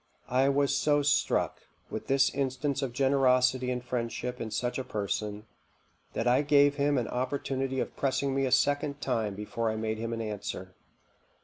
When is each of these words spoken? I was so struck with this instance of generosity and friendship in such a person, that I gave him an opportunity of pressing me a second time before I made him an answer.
I 0.31 0.49
was 0.49 0.75
so 0.75 1.03
struck 1.03 1.59
with 1.91 2.07
this 2.07 2.33
instance 2.33 2.81
of 2.81 2.91
generosity 2.91 3.69
and 3.69 3.83
friendship 3.85 4.41
in 4.41 4.49
such 4.49 4.79
a 4.79 4.83
person, 4.83 5.45
that 6.13 6.27
I 6.27 6.41
gave 6.41 6.77
him 6.77 6.97
an 6.97 7.07
opportunity 7.07 7.79
of 7.79 7.95
pressing 7.95 8.33
me 8.33 8.47
a 8.47 8.51
second 8.51 8.99
time 8.99 9.35
before 9.35 9.69
I 9.69 9.75
made 9.75 9.99
him 9.99 10.11
an 10.11 10.21
answer. 10.23 10.73